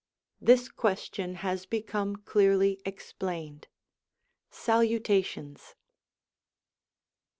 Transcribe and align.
This 0.41 0.67
question 0.67 1.35
has 1.45 1.67
become 1.67 2.15
clearly 2.15 2.81
explained. 2.85 3.67
Salutations 4.49 5.75